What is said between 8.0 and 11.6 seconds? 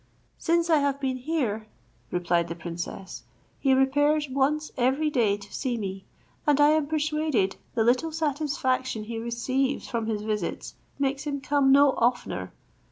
satisfaction he receives from his visits makes him